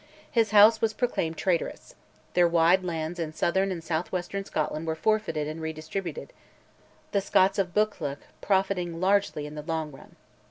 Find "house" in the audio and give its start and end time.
0.49-0.81